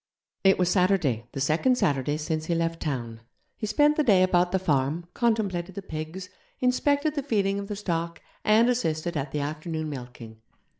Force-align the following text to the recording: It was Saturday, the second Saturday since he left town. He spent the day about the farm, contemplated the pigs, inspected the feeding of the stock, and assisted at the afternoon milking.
It 0.43 0.57
was 0.57 0.69
Saturday, 0.71 1.27
the 1.33 1.39
second 1.39 1.77
Saturday 1.77 2.17
since 2.17 2.45
he 2.47 2.55
left 2.55 2.79
town. 2.81 3.21
He 3.55 3.67
spent 3.67 3.97
the 3.97 4.03
day 4.03 4.23
about 4.23 4.51
the 4.51 4.57
farm, 4.57 5.05
contemplated 5.13 5.75
the 5.75 5.83
pigs, 5.83 6.27
inspected 6.59 7.13
the 7.13 7.21
feeding 7.21 7.59
of 7.59 7.67
the 7.67 7.75
stock, 7.75 8.19
and 8.43 8.67
assisted 8.67 9.15
at 9.15 9.31
the 9.31 9.41
afternoon 9.41 9.89
milking. 9.91 10.41